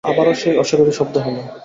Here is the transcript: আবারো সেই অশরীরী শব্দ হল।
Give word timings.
আবারো 0.03 0.31
সেই 0.33 0.55
অশরীরী 0.57 0.93
শব্দ 0.99 1.15
হল। 1.17 1.35